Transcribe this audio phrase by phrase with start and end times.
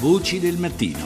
[0.00, 1.04] Voci del mattino.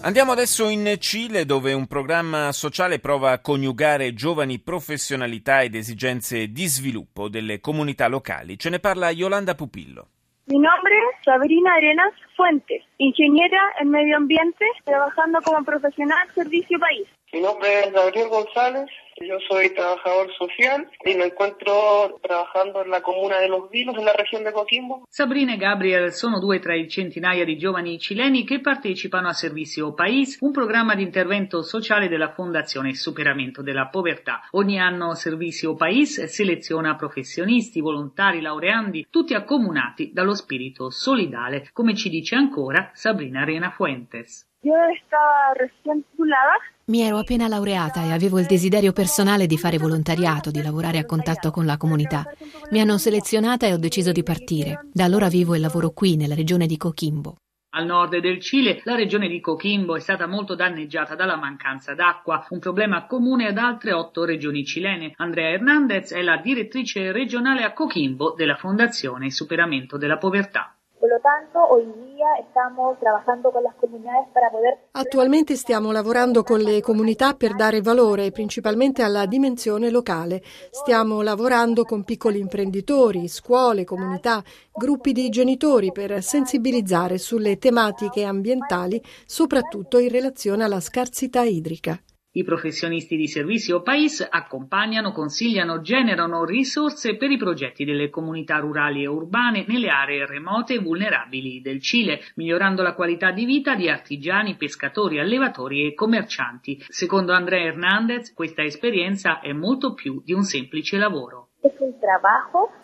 [0.00, 6.50] Andiamo adesso in Cile dove un programma sociale prova a coniugare giovani professionalità ed esigenze
[6.50, 8.58] di sviluppo delle comunità locali.
[8.58, 10.08] Ce ne parla Yolanda Pupillo.
[10.46, 17.06] Mi nombre es Sabrina Arenas Fuentes, ingeniera en medio ambiente, trabajando como profesional servicio país.
[17.34, 18.88] Mi nombre es Gabriel González,
[19.20, 24.04] yo soy trabajador social y me encuentro trabajando en la comuna de Los Vilos, en
[24.04, 25.02] la región de Coquimbo.
[25.08, 29.94] Sabrina e Gabriel sono due tra i centinaia di giovani cileni che partecipano a Servizio
[29.94, 34.42] País, un programma di intervento sociale della Fondazione Superamento della Povertà.
[34.52, 42.10] Ogni anno Servizio País seleziona professionisti, volontari, laureandi, tutti accomunati dallo spirito solidale, come ci
[42.10, 44.52] dice ancora Sabrina Arena Fuentes.
[44.62, 49.78] Yo estaba recién titulada mi ero appena laureata e avevo il desiderio personale di fare
[49.78, 52.24] volontariato, di lavorare a contatto con la comunità.
[52.70, 54.88] Mi hanno selezionata e ho deciso di partire.
[54.92, 57.36] Da allora vivo e lavoro qui, nella regione di Coquimbo.
[57.76, 62.46] Al nord del Cile, la regione di Coquimbo è stata molto danneggiata dalla mancanza d'acqua,
[62.50, 65.12] un problema comune ad altre otto regioni cilene.
[65.16, 70.73] Andrea Hernandez è la direttrice regionale a Coquimbo della Fondazione Superamento della Povertà.
[71.04, 74.88] Por lo tanto, hoy día estamos trabajando con las comunidades para poder...
[74.92, 80.42] Attualmente stiamo lavorando con le comunità per dare valore principalmente alla dimensione locale.
[80.70, 88.98] Stiamo lavorando con piccoli imprenditori, scuole, comunità, gruppi di genitori per sensibilizzare sulle tematiche ambientali,
[89.26, 92.00] soprattutto in relazione alla scarsità idrica.
[92.36, 99.04] I professionisti di Servizio País accompagnano, consigliano, generano risorse per i progetti delle comunità rurali
[99.04, 103.88] e urbane nelle aree remote e vulnerabili del Cile, migliorando la qualità di vita di
[103.88, 106.84] artigiani, pescatori, allevatori e commercianti.
[106.88, 111.50] Secondo Andrea Hernandez, questa esperienza è molto più di un semplice lavoro.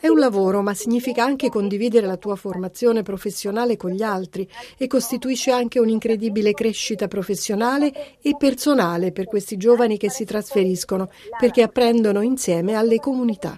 [0.01, 4.87] È un lavoro, ma significa anche condividere la tua formazione professionale con gli altri e
[4.87, 12.23] costituisce anche un'incredibile crescita professionale e personale per questi giovani che si trasferiscono, perché apprendono
[12.23, 13.55] insieme alle comunità.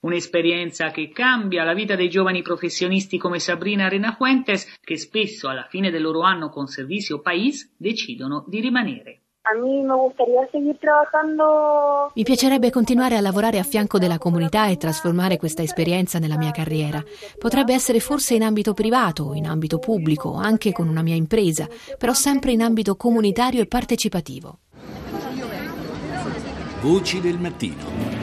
[0.00, 5.90] Un'esperienza che cambia la vita dei giovani professionisti come Sabrina Renafuentes, che spesso alla fine
[5.90, 9.20] del loro anno con Servizio País decidono di rimanere.
[9.48, 12.10] A mí me gustaría seguir trabajando.
[12.14, 16.50] Mi piacerebbe continuare a lavorare a fianco della comunità e trasformare questa esperienza nella mia
[16.50, 17.00] carriera.
[17.38, 22.12] Potrebbe essere forse in ambito privato, in ambito pubblico, anche con una mia impresa, però
[22.12, 24.58] sempre in ambito comunitario e partecipativo.
[26.80, 28.15] Voci del mattino.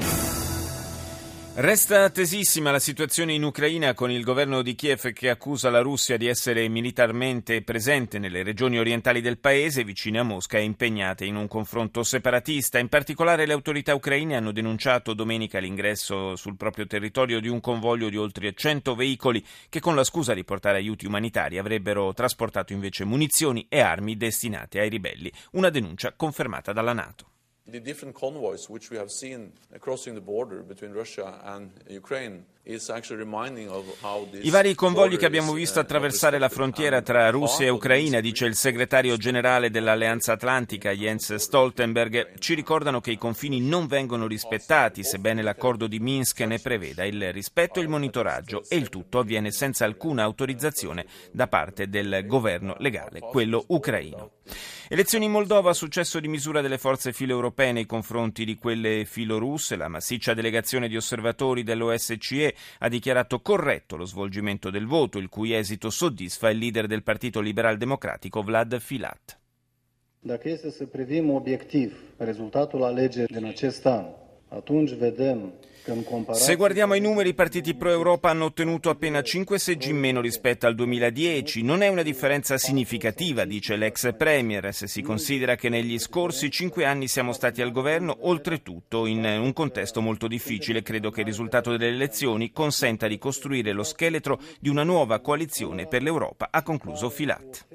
[1.55, 6.17] Resta tesissima la situazione in Ucraina con il governo di Kiev che accusa la Russia
[6.17, 11.35] di essere militarmente presente nelle regioni orientali del paese, vicine a Mosca e impegnate in
[11.35, 12.79] un confronto separatista.
[12.79, 18.09] In particolare le autorità ucraine hanno denunciato domenica l'ingresso sul proprio territorio di un convoglio
[18.09, 23.05] di oltre 100 veicoli che con la scusa di portare aiuti umanitari avrebbero trasportato invece
[23.05, 25.31] munizioni e armi destinate ai ribelli.
[25.51, 27.27] Una denuncia confermata dalla Nato.
[27.65, 34.49] The different convoys which we have seen crossing the border between Russia and Ukraine I
[34.49, 39.17] vari convogli che abbiamo visto attraversare la frontiera tra Russia e Ucraina, dice il segretario
[39.17, 45.87] generale dell'Alleanza Atlantica Jens Stoltenberg, ci ricordano che i confini non vengono rispettati, sebbene l'accordo
[45.87, 50.23] di Minsk ne preveda il rispetto e il monitoraggio, e il tutto avviene senza alcuna
[50.23, 54.31] autorizzazione da parte del governo legale, quello ucraino.
[54.87, 59.87] Elezioni in Moldova, successo di misura delle forze filo-europee nei confronti di quelle filo-russe, la
[59.87, 65.89] massiccia delegazione di osservatori dell'OSCE ha dichiarato corretto lo svolgimento del voto, il cui esito
[65.89, 69.37] soddisfa il leader del Partito Liberal Democratico Vlad Filat.
[70.19, 74.05] Dacă este să privim obiectiv rezultatul alegerii din acest an,
[76.31, 80.65] se guardiamo i numeri, i partiti pro-Europa hanno ottenuto appena 5 seggi in meno rispetto
[80.65, 81.61] al 2010.
[81.61, 86.85] Non è una differenza significativa, dice l'ex Premier, se si considera che negli scorsi 5
[86.85, 90.81] anni siamo stati al governo, oltretutto in un contesto molto difficile.
[90.81, 95.87] Credo che il risultato delle elezioni consenta di costruire lo scheletro di una nuova coalizione
[95.87, 97.65] per l'Europa, ha concluso Filat.